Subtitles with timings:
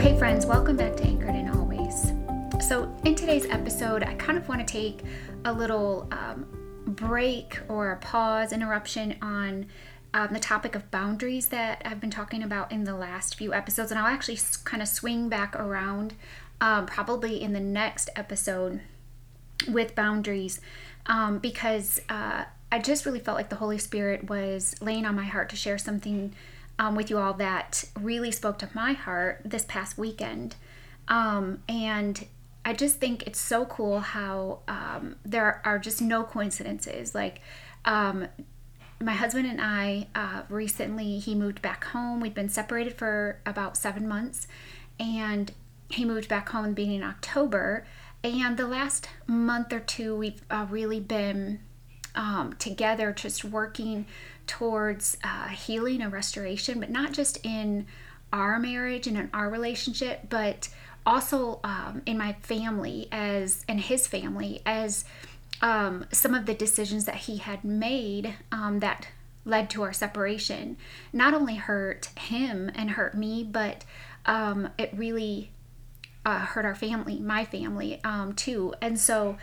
[0.00, 2.14] Hey, friends, welcome back to Anchored in Always.
[2.66, 5.02] So, in today's episode, I kind of want to take
[5.44, 6.46] a little um,
[6.86, 9.66] break or a pause, interruption on
[10.14, 13.90] um, the topic of boundaries that I've been talking about in the last few episodes,
[13.90, 16.14] and I'll actually kind of swing back around
[16.62, 18.80] um, probably in the next episode
[19.68, 20.62] with boundaries
[21.04, 25.24] um, because uh, I just really felt like the Holy Spirit was laying on my
[25.24, 26.32] heart to share something
[26.80, 30.56] um, with you all that really spoke to my heart this past weekend.
[31.08, 32.26] Um, and
[32.64, 37.14] I just think it's so cool how um, there are just no coincidences.
[37.14, 37.42] Like,
[37.84, 38.28] um,
[38.98, 42.18] my husband and I uh, recently, he moved back home.
[42.18, 44.46] We'd been separated for about seven months,
[44.98, 45.52] and
[45.90, 47.84] he moved back home beginning October.
[48.24, 51.60] And the last month or two, we've uh, really been
[52.14, 54.06] um, together, just working
[54.46, 57.86] towards uh, healing and restoration, but not just in
[58.32, 60.68] our marriage and in our relationship, but
[61.06, 65.04] also um, in my family as and his family as
[65.62, 69.08] um, some of the decisions that he had made um, that
[69.44, 70.76] led to our separation
[71.12, 73.84] not only hurt him and hurt me, but
[74.26, 75.50] um, it really
[76.24, 78.74] uh, hurt our family, my family um, too.
[78.80, 79.36] And so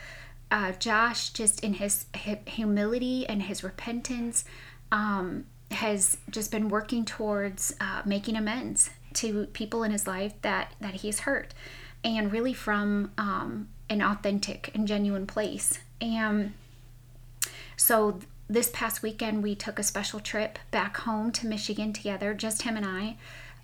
[0.49, 2.05] uh, Josh, just in his
[2.45, 4.45] humility and his repentance,
[4.91, 10.73] um, has just been working towards uh, making amends to people in his life that
[10.79, 11.53] that he's hurt,
[12.03, 15.79] and really from um, an authentic and genuine place.
[15.99, 16.53] And
[17.75, 22.61] so this past weekend, we took a special trip back home to Michigan together, just
[22.61, 23.17] him and I.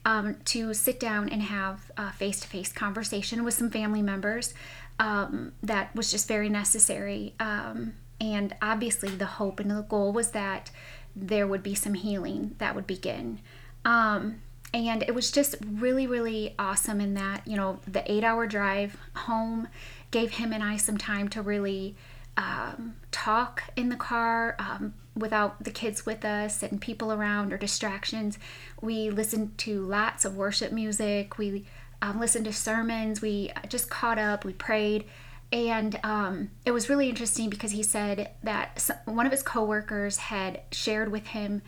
[0.05, 4.53] Um, to sit down and have a face to face conversation with some family members
[4.99, 7.35] um, that was just very necessary.
[7.39, 10.71] Um, and obviously, the hope and the goal was that
[11.15, 13.39] there would be some healing that would begin.
[13.85, 14.41] Um,
[14.73, 18.97] and it was just really, really awesome in that, you know, the eight hour drive
[19.15, 19.67] home
[20.09, 21.95] gave him and I some time to really
[22.37, 27.57] um, talk in the car um, without the kids with us and people around or
[27.57, 28.39] distractions.
[28.81, 31.37] We listened to lots of worship music.
[31.37, 31.65] We
[32.01, 33.21] um, listened to sermons.
[33.21, 34.43] We just caught up.
[34.43, 35.05] We prayed.
[35.53, 40.61] And um, it was really interesting because he said that one of his coworkers had
[40.71, 41.61] shared with him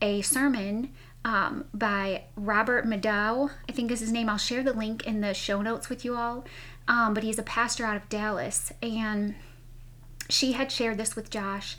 [0.00, 0.92] a sermon
[1.24, 4.28] um, by Robert Madu, I think is his name.
[4.28, 6.44] I'll share the link in the show notes with you all.
[6.86, 8.72] Um, but he's a pastor out of Dallas.
[8.80, 9.34] And
[10.28, 11.76] she had shared this with Josh,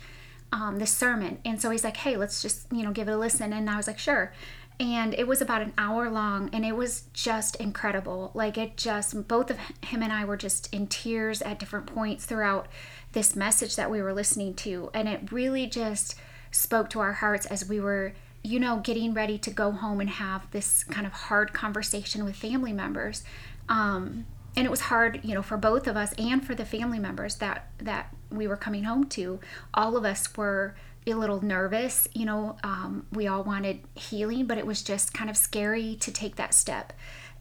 [0.52, 1.38] um, this sermon.
[1.46, 3.54] And so he's like, hey, let's just, you know, give it a listen.
[3.54, 4.34] And I was like, sure
[4.80, 8.32] and it was about an hour long and it was just incredible.
[8.34, 12.24] Like it just both of him and i were just in tears at different points
[12.24, 12.66] throughout
[13.12, 16.16] this message that we were listening to and it really just
[16.50, 18.12] spoke to our hearts as we were
[18.42, 22.36] you know getting ready to go home and have this kind of hard conversation with
[22.36, 23.22] family members.
[23.68, 26.98] Um, and it was hard you know for both of us and for the family
[26.98, 29.38] members that that we were coming home to.
[29.72, 30.74] All of us were
[31.06, 32.08] a little nervous.
[32.14, 36.12] You know, um, we all wanted healing, but it was just kind of scary to
[36.12, 36.92] take that step.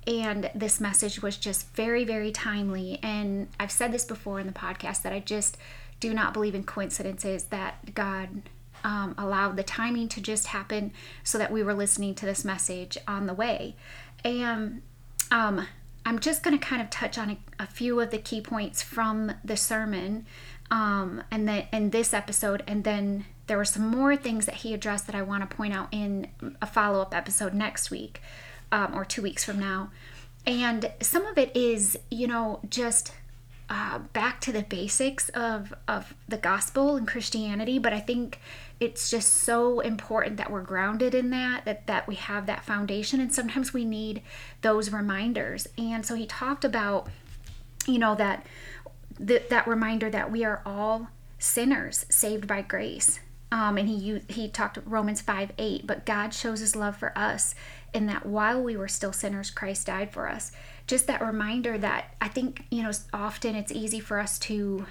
[0.05, 2.99] And this message was just very, very timely.
[3.01, 5.57] And I've said this before in the podcast that I just
[5.99, 8.41] do not believe in coincidences, that God
[8.83, 10.91] um, allowed the timing to just happen
[11.23, 13.77] so that we were listening to this message on the way.
[14.25, 14.81] And
[15.31, 15.67] um,
[16.05, 18.81] I'm just going to kind of touch on a, a, few of the key points
[18.81, 20.25] from the sermon
[20.69, 24.73] um, and then in this episode, and then there were some more things that he
[24.73, 26.27] addressed that I want to point out in
[26.61, 28.21] a follow up episode next week
[28.71, 29.91] um, or two weeks from now.
[30.45, 33.13] And some of it is, you know, just
[33.69, 38.39] uh, back to the basics of, of the gospel and Christianity, but I think
[38.79, 43.21] it's just so important that we're grounded in that, that, that we have that foundation.
[43.21, 44.21] And sometimes we need
[44.61, 45.67] those reminders.
[45.77, 47.07] And so he talked about,
[47.87, 48.45] you know, that
[49.25, 51.07] th- that reminder that we are all
[51.39, 53.19] sinners saved by grace
[53.53, 57.53] um, and he he talked Romans 5 8, but God shows his love for us
[57.93, 60.51] in that while we were still sinners, Christ died for us.
[60.87, 64.87] Just that reminder that I think, you know, often it's easy for us to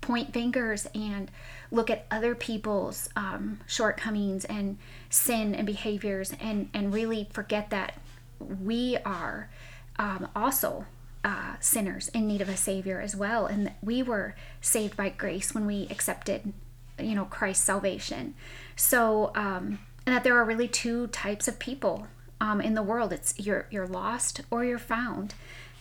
[0.00, 1.28] point fingers and
[1.72, 4.78] look at other people's um, shortcomings and
[5.10, 7.98] sin and behaviors and, and really forget that
[8.38, 9.50] we are
[9.98, 10.86] um, also
[11.24, 15.54] uh, sinners in need of a savior as well and we were saved by grace
[15.54, 16.52] when we accepted
[16.98, 18.34] you know christ's salvation.
[18.76, 22.06] So um, and that there are really two types of people
[22.40, 23.12] um, in the world.
[23.12, 25.34] It's you're you're lost or you're found.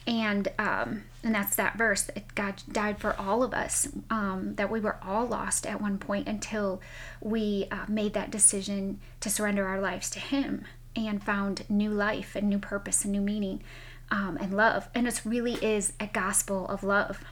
[0.05, 4.69] And um, and that's that verse That god died for all of us um, that
[4.69, 6.81] we were all lost at one point until
[7.21, 10.65] we uh, made that decision to surrender our lives to him
[10.95, 13.63] and found new life and new purpose and new meaning
[14.11, 14.89] um, and love.
[14.93, 17.23] And it really is a gospel of love.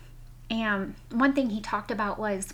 [0.50, 2.54] And one thing he talked about was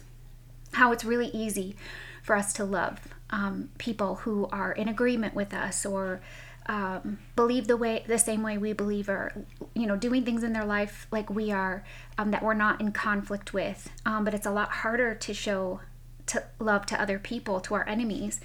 [0.73, 1.75] how it's really easy
[2.23, 2.99] for us to love
[3.29, 6.21] um, people who are in agreement with us or
[6.67, 10.51] um, believe the way the same way we believe or you know doing things in
[10.51, 11.83] their life like we are
[12.17, 13.89] um, that we're not in conflict with.
[14.05, 15.79] Um, but it's a lot harder to show
[16.27, 18.41] to love to other people to our enemies.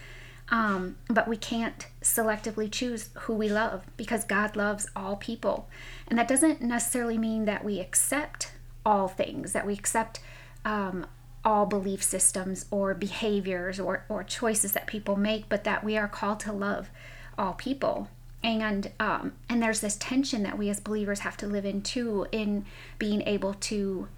[0.51, 5.69] Um, but we can't selectively choose who we love because god loves all people.
[6.07, 8.53] And that doesn't necessarily mean that we accept
[8.85, 10.21] all things that we accept
[10.65, 11.07] um,
[11.45, 16.09] all belief systems or behaviors or, or choices that people make but that we are
[16.09, 16.89] called to love
[17.37, 18.09] all people.
[18.45, 22.27] And um, and there's this tension that we as believers have to live in too
[22.33, 22.65] in
[22.99, 24.09] being able to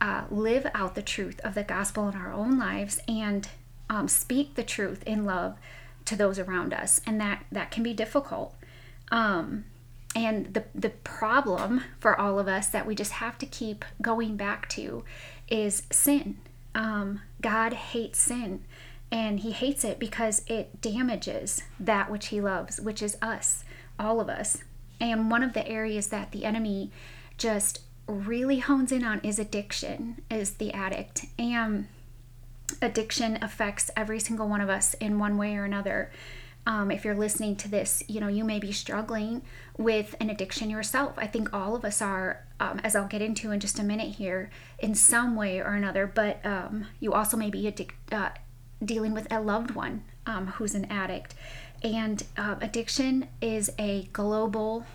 [0.00, 3.48] uh, live out the truth of the gospel in our own lives and
[3.90, 5.56] um, speak the truth in love
[6.06, 7.00] to those around us.
[7.06, 8.54] And that that can be difficult.
[9.10, 9.64] Um,
[10.16, 14.36] and the the problem for all of us that we just have to keep going
[14.36, 15.04] back to
[15.50, 16.38] is sin
[16.74, 18.64] um, god hates sin
[19.14, 23.62] and he hates it because it damages that which he loves, which is us,
[23.96, 24.58] all of us.
[25.00, 26.90] And one of the areas that the enemy
[27.38, 31.26] just really hones in on is addiction, is the addict.
[31.38, 31.86] And
[32.82, 36.10] addiction affects every single one of us in one way or another.
[36.66, 39.42] Um, if you're listening to this, you know, you may be struggling
[39.76, 41.14] with an addiction yourself.
[41.18, 44.14] I think all of us are, um, as I'll get into in just a minute
[44.14, 46.06] here, in some way or another.
[46.06, 48.30] But um, you also may be addic- uh,
[48.82, 51.34] dealing with a loved one um, who's an addict.
[51.82, 54.86] And uh, addiction is a global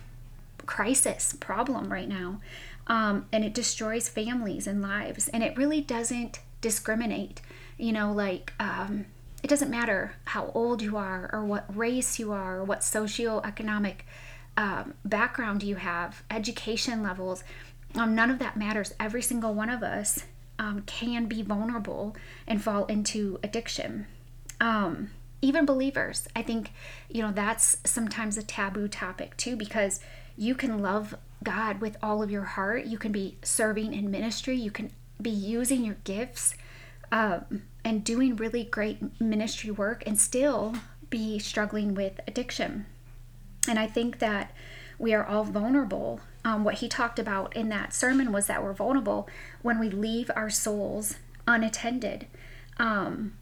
[0.65, 2.41] crisis problem right now.
[2.87, 5.27] Um, and it destroys families and lives.
[5.27, 7.41] And it really doesn't discriminate.
[7.77, 8.53] You know, like,
[9.41, 14.01] it doesn't matter how old you are or what race you are or what socioeconomic
[14.57, 17.43] um, background you have, education levels.
[17.95, 18.93] Um, none of that matters.
[18.99, 20.25] Every single one of us
[20.59, 22.15] um, can be vulnerable
[22.45, 24.07] and fall into addiction.
[24.59, 26.71] Um, even believers, I think,
[27.09, 30.01] you know, that's sometimes a taboo topic too, because
[30.35, 32.85] you can love God with all of your heart.
[32.85, 34.57] You can be serving in ministry.
[34.57, 34.91] You can
[35.21, 36.55] be using your gifts
[37.11, 40.75] um, and doing really great ministry work and still
[41.09, 42.85] be struggling with addiction.
[43.67, 44.51] And I think that
[44.97, 48.73] we are all vulnerable um, what he talked about in that sermon was that we're
[48.73, 49.27] vulnerable
[49.61, 51.15] when we leave our souls
[51.47, 52.27] unattended.
[52.77, 53.33] Um,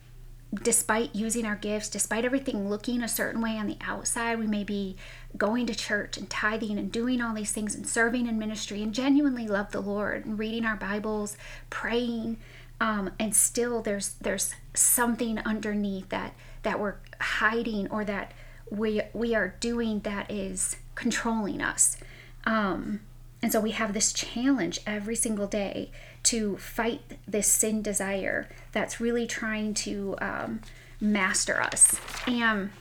[0.63, 4.63] despite using our gifts, despite everything looking a certain way on the outside, we may
[4.63, 4.96] be
[5.36, 8.94] going to church and tithing and doing all these things and serving in ministry and
[8.94, 11.38] genuinely love the Lord and reading our Bibles,
[11.70, 12.38] praying,
[12.79, 18.34] um, and still there's there's something underneath that that we're hiding or that
[18.69, 21.98] we we are doing that is controlling us.
[22.46, 23.01] Um,
[23.41, 25.91] and so we have this challenge every single day
[26.24, 30.62] to fight this sin desire that's really trying to um,
[31.00, 32.00] master us.
[32.25, 32.72] And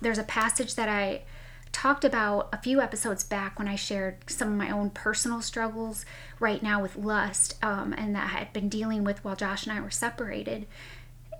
[0.00, 1.22] there's a passage that I
[1.76, 6.06] talked about a few episodes back when I shared some of my own personal struggles
[6.40, 9.76] right now with lust um, and that I had been dealing with while Josh and
[9.76, 10.66] I were separated.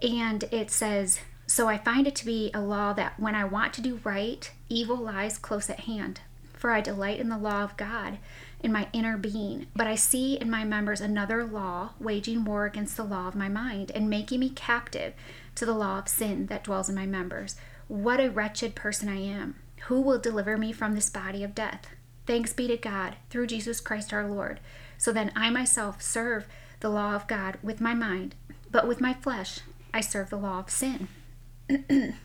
[0.03, 3.73] And it says, So I find it to be a law that when I want
[3.75, 6.21] to do right, evil lies close at hand
[6.53, 8.19] for I delight in the law of God
[8.61, 9.69] in my inner being.
[9.75, 13.49] But I see in my members another law waging war against the law of my
[13.49, 15.15] mind and making me captive
[15.55, 17.57] to the law of sin that dwells in my members.
[17.89, 19.57] What a wretched person I am!
[19.87, 21.87] Who will deliver me from this body of death?
[22.27, 24.61] Thanks be to God through Jesus Christ our Lord.
[24.99, 26.47] So then I myself serve
[26.81, 28.35] the law of God with my mind,
[28.71, 29.61] but with my flesh
[29.95, 31.09] I serve the law of sin.
[31.69, 32.17] and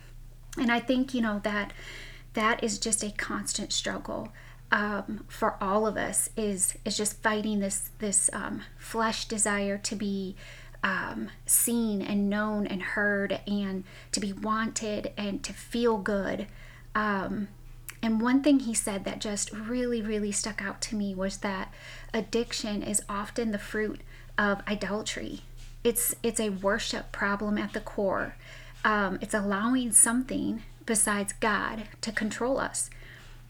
[0.57, 1.73] I think, you know, that
[2.33, 4.31] that is just a constant struggle
[4.71, 9.95] um, for all of us is is just fighting this this um, flesh desire to
[9.95, 10.35] be
[10.83, 16.47] um, seen and known and heard and to be wanted and to feel good
[16.95, 17.47] um,
[18.03, 21.71] And one thing he said that just really, really stuck out to me was that
[22.13, 24.01] addiction is often the fruit
[24.37, 25.41] of idolatry.
[25.83, 28.35] It's it's a worship problem at the core.
[28.83, 32.89] Um, it's allowing something besides God to control us.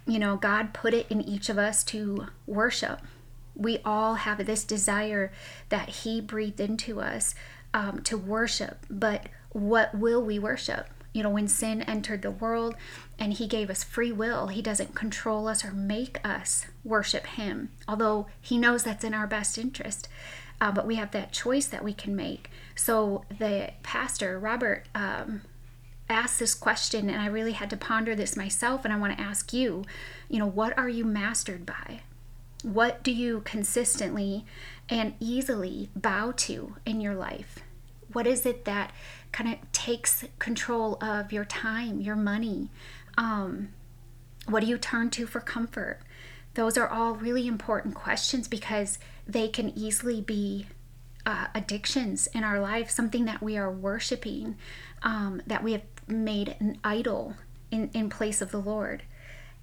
[0.06, 3.00] You know, God put it in each of us to worship.
[3.56, 5.32] We all have this desire
[5.70, 7.36] that He breathed into us
[7.74, 10.90] um, to worship, but what will we worship?
[11.14, 12.76] You know, when sin entered the world
[13.20, 17.70] and He gave us free will, He doesn't control us or make us worship Him,
[17.88, 20.08] although He knows that's in our best interest.
[20.62, 22.52] Uh, but we have that choice that we can make.
[22.76, 25.42] So the pastor, Robert, um,
[26.08, 28.86] asked this question, and I really had to ponder this myself.
[28.86, 29.84] And I want to ask you,
[30.30, 32.02] you know, what are you mastered by?
[32.64, 34.46] What do you consistently
[34.88, 37.60] and easily bow to in your life?
[38.14, 38.92] What is it that
[39.32, 42.70] kind of takes control of your time, your money?
[43.18, 43.70] Um,
[44.48, 46.00] what do you turn to for comfort?
[46.54, 50.68] Those are all really important questions because they can easily be
[51.26, 54.58] uh, addictions in our life, something that we are worshiping,
[55.04, 57.36] um, that we have made an idol
[57.70, 59.04] in, in place of the Lord.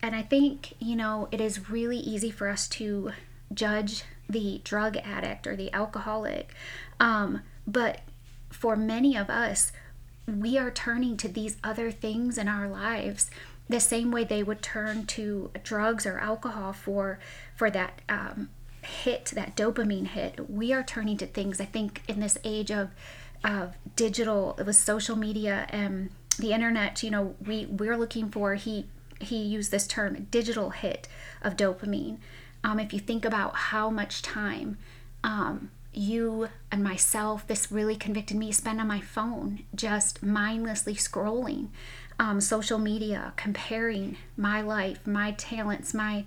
[0.00, 3.12] And I think, you know, it is really easy for us to
[3.52, 6.54] judge the drug addict or the alcoholic.
[7.00, 8.00] Um, but
[8.50, 9.72] for many of us,
[10.26, 13.30] we are turning to these other things in our lives
[13.68, 17.18] the same way they would turn to drugs or alcohol for
[17.54, 18.48] for that um,
[18.82, 20.48] hit that dopamine hit.
[20.50, 22.90] We are turning to things i think in this age of
[23.44, 28.86] of digital with social media and the internet you know we we're looking for he
[29.20, 31.08] he used this term digital hit
[31.42, 32.18] of dopamine.
[32.64, 34.78] Um, if you think about how much time
[35.22, 41.68] um, you and myself, this really convicted me, spend on my phone, just mindlessly scrolling
[42.18, 46.24] um, social media, comparing my life, my talents, my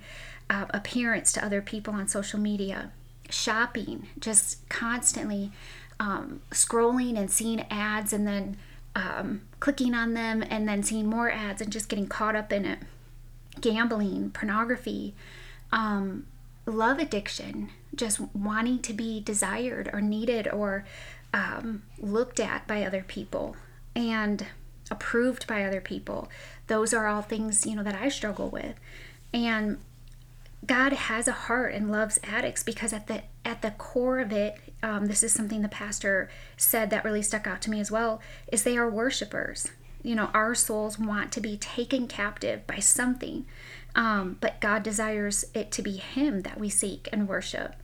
[0.49, 2.91] uh, appearance to other people on social media,
[3.29, 5.51] shopping, just constantly
[5.99, 8.57] um, scrolling and seeing ads and then
[8.95, 12.65] um, clicking on them and then seeing more ads and just getting caught up in
[12.65, 12.79] it.
[13.59, 15.13] Gambling, pornography,
[15.71, 16.25] um,
[16.65, 20.85] love addiction, just wanting to be desired or needed or
[21.33, 23.55] um, looked at by other people
[23.95, 24.45] and
[24.89, 26.29] approved by other people.
[26.67, 28.75] Those are all things, you know, that I struggle with.
[29.33, 29.79] And
[30.65, 34.57] God has a heart and loves addicts because at the at the core of it,
[34.83, 38.21] um, this is something the pastor said that really stuck out to me as well,
[38.51, 39.67] is they are worshipers.
[40.03, 43.45] You know, our souls want to be taken captive by something
[43.95, 47.75] um, but God desires it to be Him that we seek and worship.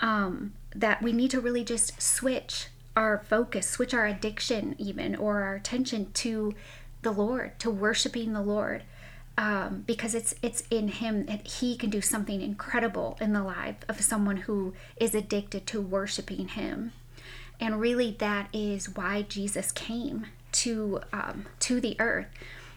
[0.00, 5.42] Um, that we need to really just switch our focus, switch our addiction, even, or
[5.42, 6.54] our attention to
[7.02, 8.82] the Lord, to worshiping the Lord.
[9.38, 13.76] Um, because it's it's in him that he can do something incredible in the life
[13.88, 16.92] of someone who is addicted to worshiping him
[17.58, 22.26] and really that is why jesus came to um, to the earth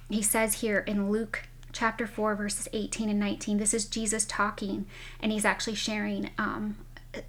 [0.09, 1.43] he says here in luke
[1.75, 3.57] chapter 4, verses 18 and 19.
[3.57, 4.85] This is Jesus talking,
[5.19, 6.77] and he's actually sharing, um,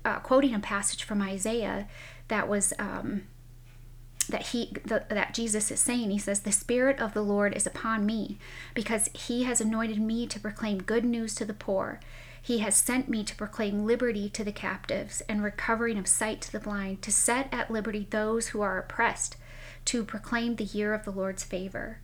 [0.04, 1.88] uh, quoting a passage from Isaiah
[2.28, 2.72] that was.
[2.78, 3.24] Um,
[4.28, 7.64] that he the, that Jesus is saying he says the spirit of the Lord is
[7.64, 8.38] upon me
[8.74, 12.00] because he has anointed me to proclaim good news to the poor
[12.42, 16.50] he has sent me to proclaim liberty to the captives and recovering of sight to
[16.50, 19.36] the blind to set at liberty those who are oppressed
[19.84, 22.00] to proclaim the year of the Lord's favor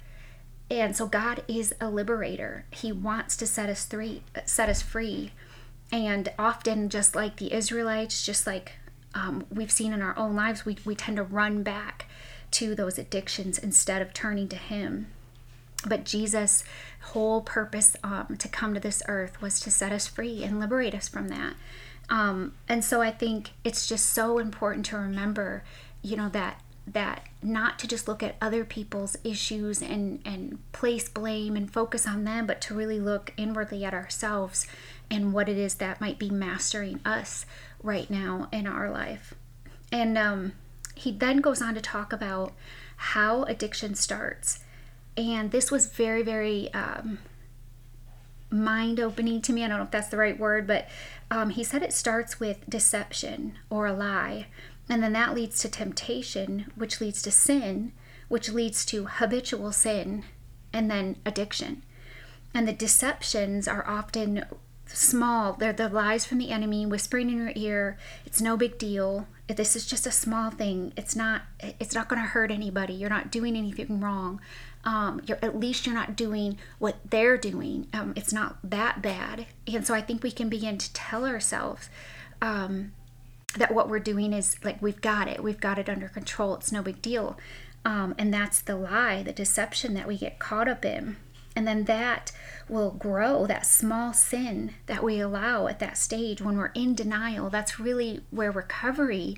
[0.81, 2.65] and so God is a liberator.
[2.71, 5.33] He wants to set us free, set us free.
[5.91, 8.73] And often, just like the Israelites, just like
[9.15, 12.07] um, we've seen in our own lives, we, we tend to run back
[12.53, 15.09] to those addictions instead of turning to Him.
[15.87, 16.65] But Jesus'
[17.01, 20.95] whole purpose um, to come to this earth was to set us free and liberate
[20.95, 21.55] us from that.
[22.09, 25.65] Um, and so I think it's just so important to remember,
[26.03, 31.09] you know, that that not to just look at other people's issues and and place
[31.09, 34.67] blame and focus on them but to really look inwardly at ourselves
[35.11, 37.47] and what it is that might be mastering us
[37.83, 39.35] right now in our life.
[39.91, 40.53] And um,
[40.95, 42.53] he then goes on to talk about
[42.97, 44.61] how addiction starts.
[45.17, 47.19] And this was very very um,
[48.51, 49.65] mind opening to me.
[49.65, 50.89] I don't know if that's the right word but
[51.31, 54.47] um, he said it starts with deception or a lie
[54.89, 57.93] and then that leads to temptation, which leads to sin,
[58.29, 60.25] which leads to habitual sin,
[60.73, 61.83] and then addiction.
[62.55, 64.45] And the deceptions are often
[64.87, 65.55] small.
[65.55, 67.97] They're the lies from the enemy whispering in your ear.
[68.27, 69.27] It's no big deal.
[69.49, 70.93] This is just a small thing.
[70.97, 72.93] It's not it's not going to hurt anybody.
[72.95, 74.41] You're not doing anything wrong.
[74.85, 79.47] um, you're at least you're not doing what they're doing um, it's not that bad
[79.73, 81.89] and so i think we can begin to tell ourselves
[82.41, 82.93] um,
[83.55, 85.43] that what we're doing is like we've got it.
[85.43, 86.55] We've got it under control.
[86.55, 87.39] It's no big deal.
[87.85, 91.17] Um, and that's the lie the deception that we get caught up in.
[91.55, 92.33] And then that
[92.69, 97.51] will grow that small sin that we allow at that stage when we're in denial.
[97.51, 99.37] That's really where recovery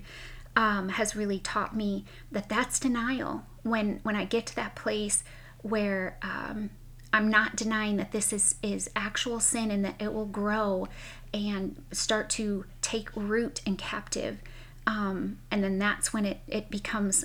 [0.55, 3.45] um, has really taught me that that's denial.
[3.63, 5.25] When when i get to that place
[5.63, 6.69] where um,
[7.15, 10.87] i'm not denying that this is is actual sin and that it will grow
[11.35, 14.39] and start to take root and captive
[14.87, 17.25] um, and then that's when it it becomes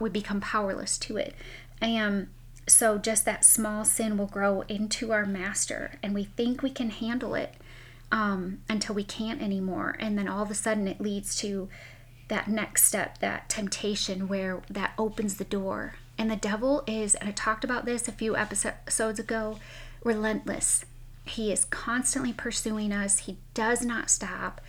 [0.00, 1.34] we become powerless to it.
[1.80, 2.28] And
[2.66, 6.90] so just that small sin will grow into our master and we think we can
[6.90, 7.54] handle it
[8.10, 9.96] um, until we can't anymore.
[10.00, 11.68] And then all of a sudden it leads to
[12.28, 15.96] that next step that temptation where that opens the door.
[16.18, 19.58] And the devil is and i talked about this a few episodes ago
[20.02, 20.86] relentless
[21.26, 24.60] he is constantly pursuing us he does not stop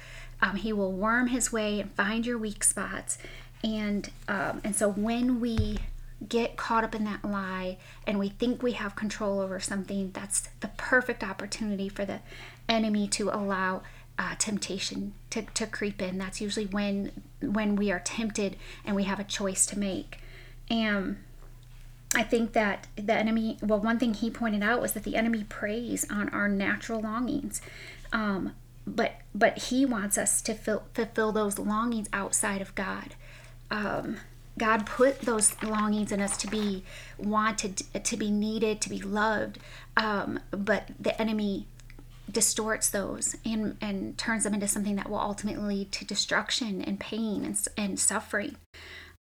[0.42, 3.18] um, he will worm his way and find your weak spots
[3.64, 5.80] and um, and so when we
[6.28, 10.50] get caught up in that lie and we think we have control over something, that's
[10.60, 12.20] the perfect opportunity for the
[12.68, 13.84] enemy to allow
[14.18, 16.18] uh, temptation to, to creep in.
[16.18, 20.20] That's usually when when we are tempted and we have a choice to make.
[20.70, 21.18] And
[22.16, 25.44] I think that the enemy, well, one thing he pointed out was that the enemy
[25.44, 27.62] preys on our natural longings.
[28.14, 28.54] Um,
[28.86, 33.16] but but he wants us to fill, fulfill those longings outside of God.
[33.70, 34.18] Um,
[34.58, 36.84] God put those longings in us to be
[37.18, 39.60] wanted, to be needed, to be loved.
[39.96, 41.68] Um, but the enemy
[42.32, 47.00] distorts those and, and turns them into something that will ultimately lead to destruction and
[47.00, 48.56] pain and, and suffering.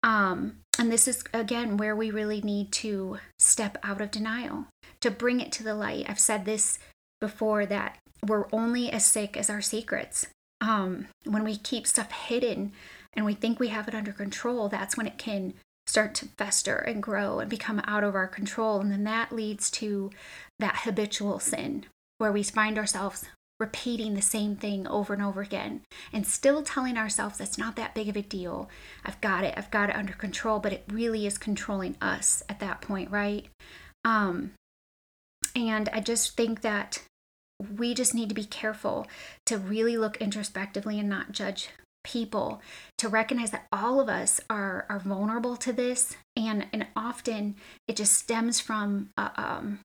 [0.03, 4.67] Um, and this is, again, where we really need to step out of denial,
[5.01, 6.05] to bring it to the light.
[6.07, 6.79] I've said this
[7.21, 10.27] before that we're only as sick as our secrets.
[10.61, 12.71] Um, when we keep stuff hidden,
[13.13, 15.53] and we think we have it under control, that's when it can
[15.87, 18.81] start to fester and grow and become out of our control.
[18.81, 20.09] And then that leads to
[20.59, 21.85] that habitual sin
[22.17, 23.25] where we find ourselves
[23.59, 27.95] repeating the same thing over and over again and still telling ourselves that's not that
[27.95, 28.69] big of a deal.
[29.05, 29.53] I've got it.
[29.55, 33.45] I've got it under control, but it really is controlling us at that point, right?
[34.03, 34.51] Um
[35.55, 37.01] and I just think that
[37.77, 39.07] we just need to be careful
[39.45, 41.69] to really look introspectively and not judge
[42.03, 42.61] people
[42.99, 47.55] to recognize that all of us are are vulnerable to this and and often
[47.87, 49.79] it just stems from a, um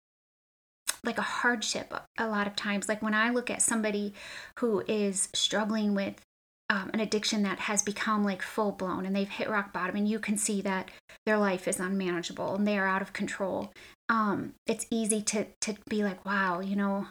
[1.04, 2.88] like a hardship a lot of times.
[2.88, 4.14] Like when i look at somebody
[4.58, 6.20] who is struggling with
[6.68, 10.08] um, an addiction that has become like full blown and they've hit rock bottom and
[10.08, 10.88] you can see that
[11.26, 13.72] their life is unmanageable and they are out of control
[14.08, 17.08] um, it's easy to to be like wow you know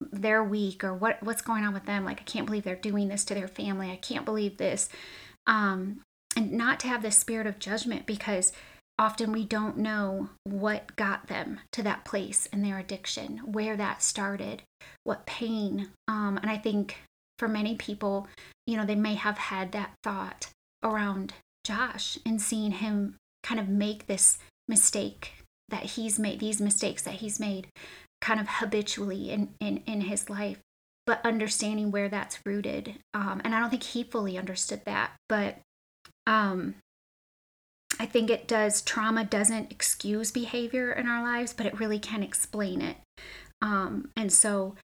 [0.00, 2.04] they're weak or what what's going on with them?
[2.04, 3.90] Like i can't believe they're doing this to their family.
[3.90, 4.88] I can't believe this.
[5.46, 6.02] Um
[6.36, 8.52] and not to have this spirit of judgment because
[8.98, 14.02] often we don't know what got them to that place in their addiction where that
[14.02, 14.62] started
[15.04, 17.02] what pain um and i think
[17.38, 18.26] for many people
[18.66, 20.48] you know they may have had that thought
[20.82, 21.34] around
[21.64, 25.32] josh and seeing him kind of make this mistake
[25.68, 27.68] that he's made these mistakes that he's made
[28.20, 30.58] kind of habitually in, in, in his life,
[31.06, 32.94] but understanding where that's rooted.
[33.14, 35.58] Um, and I don't think he fully understood that, but
[36.26, 36.74] um,
[38.00, 38.82] I think it does.
[38.82, 42.96] Trauma doesn't excuse behavior in our lives, but it really can explain it.
[43.60, 44.76] Um, and so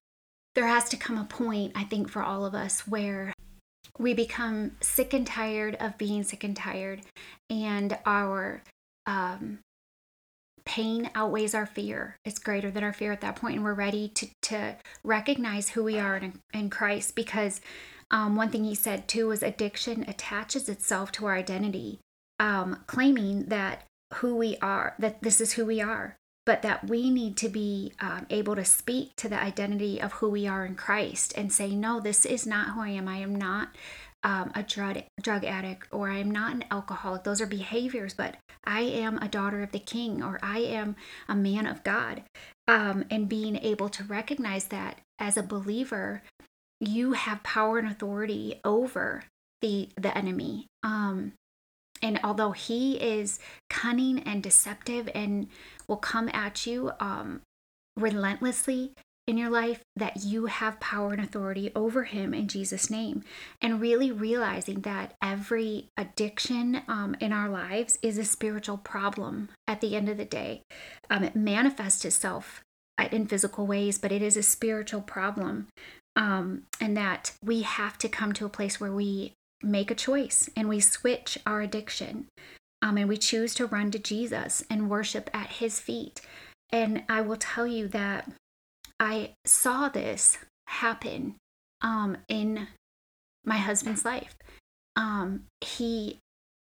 [0.55, 3.33] there has to come a point, I think, for all of us where
[3.97, 7.01] we become sick and tired of being sick and tired,
[7.49, 8.61] and our
[9.05, 9.59] um,
[10.65, 12.17] pain outweighs our fear.
[12.25, 15.83] It's greater than our fear at that point, and we're ready to to recognize who
[15.83, 17.15] we are in, in Christ.
[17.15, 17.61] Because
[18.11, 21.99] um, one thing he said too was addiction attaches itself to our identity,
[22.39, 23.83] um, claiming that
[24.15, 27.93] who we are, that this is who we are, but that we need to be
[27.99, 31.75] um, able to speak to the identity of who we are in Christ and say,
[31.75, 33.07] no, this is not who I am.
[33.07, 33.69] I am not
[34.23, 37.23] um, a drug drug addict or I am not an alcoholic.
[37.23, 40.95] Those are behaviors, but I am a daughter of the King or I am
[41.27, 42.23] a man of God.
[42.67, 46.23] Um, and being able to recognize that as a believer,
[46.79, 49.23] you have power and authority over
[49.61, 50.65] the the enemy.
[50.83, 51.33] Um,
[52.05, 55.47] and although he is cunning and deceptive and
[55.87, 57.41] will come at you um,
[57.97, 58.91] relentlessly,
[59.27, 63.23] in your life, that you have power and authority over him in Jesus' name.
[63.59, 69.81] And really realizing that every addiction um, in our lives is a spiritual problem at
[69.81, 70.61] the end of the day.
[71.09, 72.61] Um, it manifests itself
[72.99, 75.69] uh, in physical ways, but it is a spiritual problem.
[76.15, 80.49] Um, and that we have to come to a place where we make a choice
[80.55, 82.27] and we switch our addiction
[82.81, 86.21] um, and we choose to run to Jesus and worship at his feet.
[86.71, 88.31] And I will tell you that
[88.99, 90.37] I saw this
[90.67, 91.35] happen
[91.81, 92.67] um, in
[93.45, 94.35] my husband's life.
[94.95, 96.19] Um, he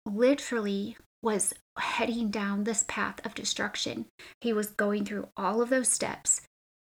[0.07, 4.07] literally was heading down this path of destruction.
[4.41, 6.43] He was going through all of those steps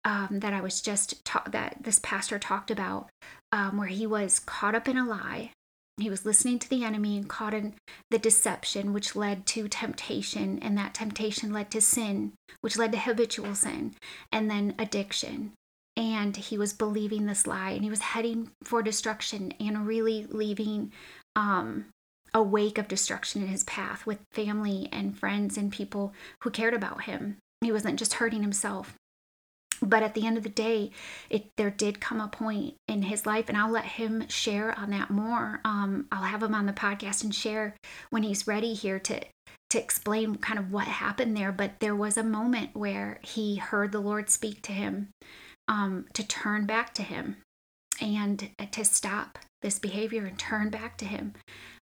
[0.06, 3.10] um, that I was just ta- that this pastor talked about,
[3.52, 5.52] um, where he was caught up in a lie.
[5.98, 7.76] He was listening to the enemy and caught in
[8.10, 12.98] the deception, which led to temptation, and that temptation led to sin, which led to
[12.98, 13.94] habitual sin,
[14.32, 15.54] and then addiction.
[15.96, 20.92] And he was believing this lie, and he was heading for destruction and really leaving
[21.36, 21.86] um,
[22.34, 26.74] a wake of destruction in his path with family and friends and people who cared
[26.74, 27.38] about him.
[27.62, 28.96] He wasn't just hurting himself,
[29.84, 30.92] but at the end of the day
[31.30, 34.90] it there did come a point in his life and i'll let him share on
[34.90, 35.62] that more.
[35.66, 37.76] Um, i'll have him on the podcast and share
[38.10, 39.22] when he's ready here to
[39.70, 41.52] to explain kind of what happened there.
[41.52, 45.10] But there was a moment where he heard the lord speak to him
[45.68, 47.38] um, to turn back to him
[48.00, 51.34] and to stop this behavior and turn back to him.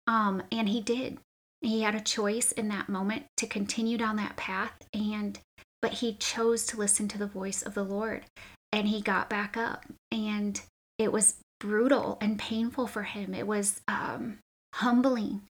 [0.06, 1.18] Um, and he did.
[1.62, 5.38] He had a choice in that moment to continue down that path and
[5.80, 8.24] but he chose to listen to the voice of the Lord
[8.72, 9.84] and he got back up.
[10.12, 10.60] And
[10.98, 13.34] it was brutal and painful for him.
[13.34, 14.38] It was um,
[14.74, 15.42] humbling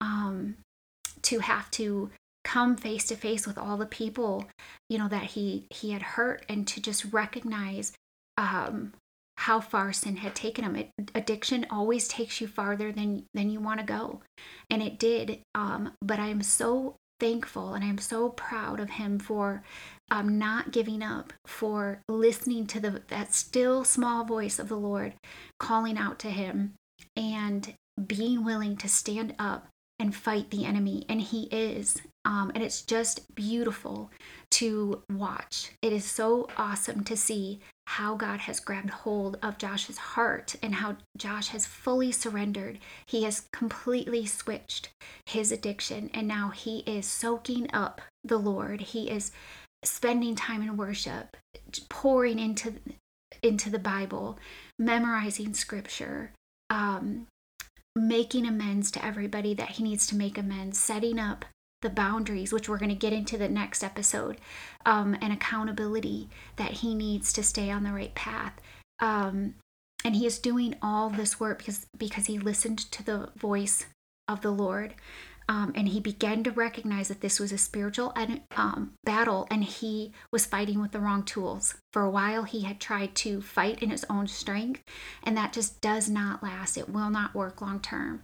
[0.00, 0.56] um,
[1.22, 2.10] to have to
[2.44, 4.46] come face to face with all the people
[4.90, 7.92] you know that he he had hurt and to just recognize
[8.36, 8.92] um,
[9.38, 10.76] how far sin had taken him.
[10.76, 14.20] It, addiction always takes you farther than than you want to go,
[14.70, 15.40] and it did.
[15.54, 19.62] Um, but I am so thankful and I'm so proud of him for
[20.10, 25.14] um, not giving up, for listening to the that still small voice of the Lord
[25.58, 26.74] calling out to him
[27.16, 27.74] and
[28.06, 31.04] being willing to stand up and fight the enemy.
[31.08, 32.00] And he is.
[32.24, 34.10] Um, and it's just beautiful
[34.52, 35.72] to watch.
[35.82, 40.76] It is so awesome to see how God has grabbed hold of Josh's heart and
[40.76, 42.78] how Josh has fully surrendered.
[43.06, 44.90] He has completely switched
[45.26, 48.80] his addiction and now he is soaking up the Lord.
[48.80, 49.32] He is
[49.84, 51.36] spending time in worship,
[51.88, 52.74] pouring into
[53.42, 54.38] into the Bible,
[54.78, 56.32] memorizing scripture,
[56.70, 57.26] um,
[57.94, 61.44] making amends to everybody that he needs to make amends, setting up
[61.84, 64.38] the boundaries, which we're going to get into the next episode,
[64.84, 68.54] um, and accountability that he needs to stay on the right path.
[68.98, 69.54] Um,
[70.04, 73.86] and he is doing all this work because because he listened to the voice
[74.26, 74.94] of the Lord.
[75.46, 78.14] Um, and he began to recognize that this was a spiritual
[78.56, 81.74] um, battle and he was fighting with the wrong tools.
[81.92, 84.82] For a while, he had tried to fight in his own strength,
[85.22, 86.78] and that just does not last.
[86.78, 88.22] It will not work long term.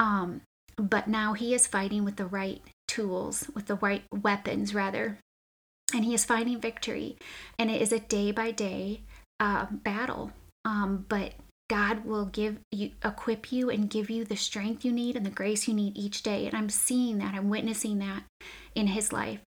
[0.00, 0.40] Um,
[0.76, 2.62] but now he is fighting with the right
[2.96, 5.18] tools, with the right weapons, rather.
[5.94, 7.16] And he is finding victory.
[7.58, 9.02] And it is a day by day
[9.38, 10.32] uh, battle.
[10.64, 11.34] Um, but
[11.68, 15.30] God will give you, equip you, and give you the strength you need and the
[15.30, 16.46] grace you need each day.
[16.46, 18.24] And I'm seeing that, I'm witnessing that
[18.74, 19.40] in his life.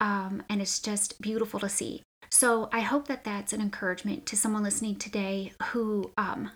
[0.00, 2.02] Um, and it's just beautiful to see.
[2.30, 6.50] So I hope that that's an encouragement to someone listening today who um,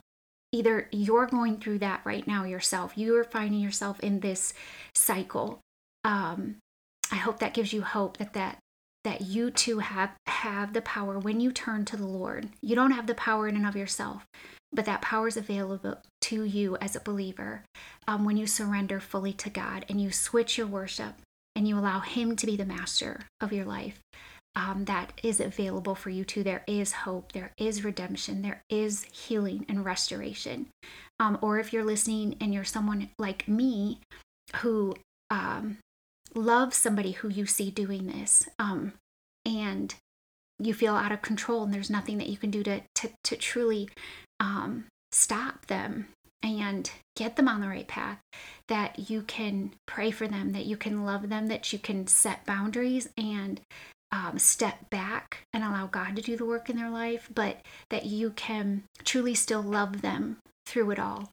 [0.52, 4.52] either you're going through that right now yourself, you are finding yourself in this
[4.94, 5.60] cycle.
[6.04, 6.56] Um,
[7.12, 8.58] I hope that gives you hope that that
[9.04, 12.48] that you too have have the power when you turn to the Lord.
[12.62, 14.26] You don't have the power in and of yourself,
[14.72, 17.64] but that power is available to you as a believer
[18.06, 21.14] um, when you surrender fully to God and you switch your worship
[21.56, 24.00] and you allow Him to be the master of your life
[24.56, 26.42] um, that is available for you too.
[26.42, 30.66] There is hope, there is redemption, there is healing and restoration.
[31.18, 34.00] Um, or if you're listening and you're someone like me
[34.56, 34.94] who
[35.30, 35.78] um,
[36.34, 38.92] loves somebody who you see doing this um,
[39.44, 39.94] and
[40.58, 43.36] you feel out of control and there's nothing that you can do to, to, to
[43.36, 43.88] truly
[44.38, 46.08] um, stop them
[46.42, 48.18] and get them on the right path,
[48.68, 52.46] that you can pray for them, that you can love them, that you can set
[52.46, 53.60] boundaries and
[54.12, 58.06] um, step back and allow God to do the work in their life, but that
[58.06, 61.30] you can truly still love them through it all.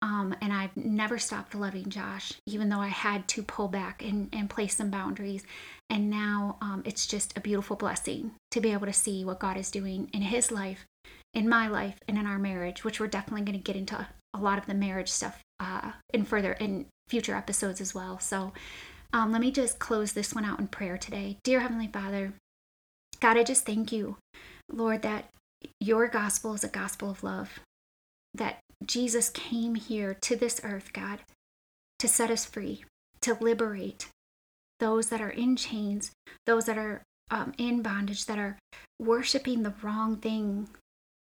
[0.00, 4.28] Um, and I've never stopped loving Josh, even though I had to pull back and,
[4.32, 5.42] and place some boundaries.
[5.90, 9.56] And now um, it's just a beautiful blessing to be able to see what God
[9.56, 10.86] is doing in his life,
[11.34, 14.38] in my life, and in our marriage, which we're definitely going to get into a
[14.38, 18.20] lot of the marriage stuff uh, in further in future episodes as well.
[18.20, 18.52] So
[19.12, 21.38] um, let me just close this one out in prayer today.
[21.42, 22.34] Dear Heavenly Father,
[23.20, 24.16] God, I just thank you,
[24.70, 25.30] Lord, that
[25.80, 27.58] your gospel is a gospel of love,
[28.34, 31.20] that Jesus came here to this earth, God,
[31.98, 32.84] to set us free,
[33.22, 34.08] to liberate
[34.80, 36.12] those that are in chains,
[36.46, 38.58] those that are um, in bondage, that are
[39.00, 40.68] worshiping the wrong thing.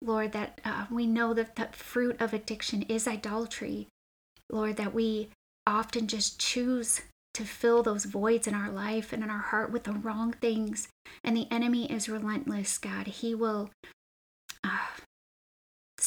[0.02, 3.88] Lord, that uh, we know that the fruit of addiction is idolatry.
[4.52, 5.30] Lord, that we
[5.66, 7.02] often just choose
[7.34, 10.88] to fill those voids in our life and in our heart with the wrong things.
[11.24, 13.08] And the enemy is relentless, God.
[13.08, 13.72] He will
[14.64, 14.88] uh,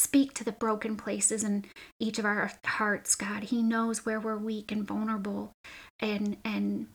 [0.01, 1.65] speak to the broken places in
[1.99, 3.45] each of our hearts, God.
[3.45, 5.53] He knows where we're weak and vulnerable
[6.01, 6.89] and and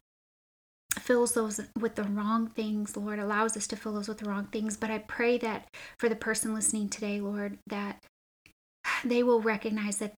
[0.99, 4.45] fills those with the wrong things, Lord, allows us to fill those with the wrong
[4.45, 4.77] things.
[4.77, 5.67] But I pray that
[5.99, 8.03] for the person listening today, Lord, that
[9.03, 10.13] they will recognize that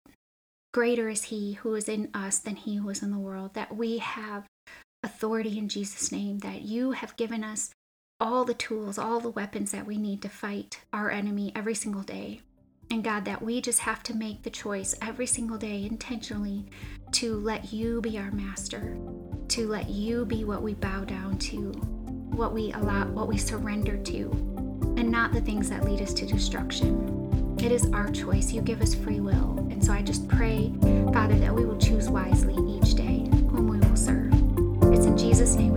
[0.72, 3.74] greater is He who is in us than He who is in the world, that
[3.74, 4.44] we have
[5.02, 7.70] authority in Jesus' name, that you have given us
[8.20, 12.02] all the tools, all the weapons that we need to fight our enemy every single
[12.02, 12.40] day.
[12.90, 16.66] And God, that we just have to make the choice every single day intentionally
[17.12, 18.96] to let you be our master,
[19.48, 21.72] to let you be what we bow down to,
[22.30, 24.30] what we allow, what we surrender to,
[24.96, 27.56] and not the things that lead us to destruction.
[27.60, 28.52] It is our choice.
[28.52, 29.58] You give us free will.
[29.70, 30.72] And so I just pray,
[31.12, 34.32] Father, that we will choose wisely each day whom we will serve.
[34.92, 35.72] It's in Jesus' name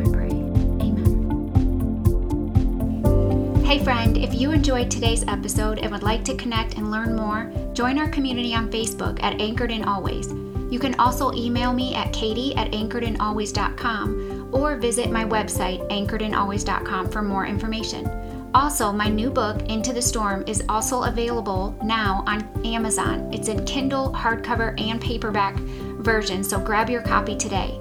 [3.70, 7.54] Hey, friend, if you enjoyed today's episode and would like to connect and learn more,
[7.74, 10.34] join our community on Facebook at Anchored in Always.
[10.72, 17.22] You can also email me at katie at anchoredinalways.com or visit my website, anchoredinalways.com, for
[17.22, 18.10] more information.
[18.56, 23.32] Also, my new book, Into the Storm, is also available now on Amazon.
[23.32, 25.58] It's in Kindle, hardcover, and paperback
[26.00, 27.80] version, so grab your copy today.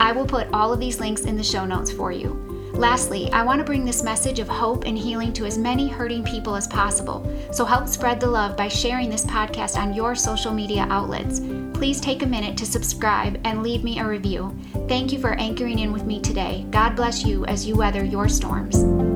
[0.00, 2.57] I will put all of these links in the show notes for you.
[2.72, 6.24] Lastly, I want to bring this message of hope and healing to as many hurting
[6.24, 7.30] people as possible.
[7.52, 11.40] So help spread the love by sharing this podcast on your social media outlets.
[11.72, 14.56] Please take a minute to subscribe and leave me a review.
[14.88, 16.66] Thank you for anchoring in with me today.
[16.70, 19.07] God bless you as you weather your storms.